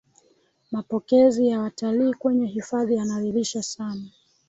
[0.71, 4.05] mapokezi ya watalii kwenye hifadhi yanaridhisha sana